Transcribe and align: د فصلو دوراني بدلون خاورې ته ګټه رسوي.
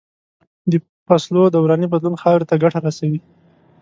د 0.71 0.73
فصلو 1.07 1.41
دوراني 1.55 1.87
بدلون 1.93 2.15
خاورې 2.21 2.45
ته 2.49 2.55
ګټه 2.63 2.79
رسوي. 2.87 3.19